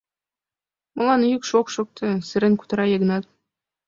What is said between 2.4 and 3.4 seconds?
кутыра Йыгнат.